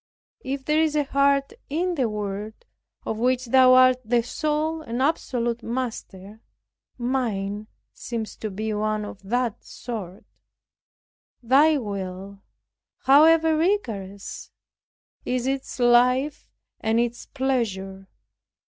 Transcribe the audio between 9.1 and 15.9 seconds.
that sort. Thy will, however rigorous, is its